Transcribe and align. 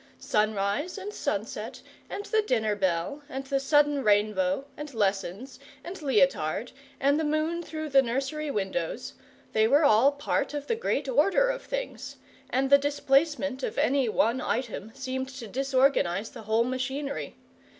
Sunrise 0.17 0.97
and 0.97 1.13
sunset, 1.13 1.83
and 2.09 2.25
the 2.25 2.41
dinner 2.41 2.75
bell, 2.75 3.21
and 3.29 3.43
the 3.45 3.59
sudden 3.59 4.03
rainbow, 4.03 4.65
and 4.75 4.95
lessons, 4.95 5.59
and 5.83 6.01
Leotard, 6.01 6.71
and 6.99 7.19
the 7.19 7.23
moon 7.23 7.61
through 7.61 7.87
the 7.87 8.01
nursery 8.01 8.49
windows 8.49 9.13
they 9.53 9.67
were 9.67 9.83
all 9.85 10.11
part 10.11 10.55
of 10.55 10.65
the 10.65 10.75
great 10.75 11.07
order 11.07 11.49
of 11.49 11.61
things, 11.61 12.17
and 12.49 12.71
the 12.71 12.79
displacement 12.79 13.61
of 13.61 13.77
any 13.77 14.09
one 14.09 14.41
item 14.41 14.91
seemed 14.95 15.29
to 15.29 15.47
disorganize 15.47 16.31
the 16.31 16.41
whole 16.49 16.63
machinery. 16.63 17.35